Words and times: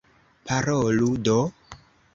Parolu 0.47 1.11
do! 1.25 1.39